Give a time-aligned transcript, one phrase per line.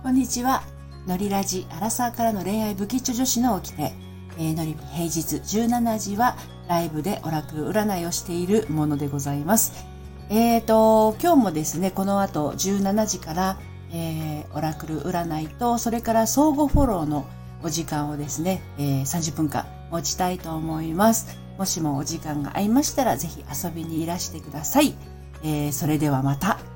[0.00, 0.62] こんにちは。
[1.08, 3.92] のりラジ、アラサーからの恋愛不吉女子の起きて、
[4.38, 6.36] えー、のり平日17時は
[6.68, 9.86] ライブでオラクル占いをしているものでございます。
[10.30, 13.58] えーと、今日もですね、この後17時から、
[13.92, 17.26] えー、オラクル占いと、それから相互フォローの
[17.64, 21.36] お時間をですね、えー、30分間持ちたいと思います。
[21.58, 24.94] もしもお時間が合いましたら、ぜひ遊びにいらしてください。
[25.42, 26.67] えー、それではまた。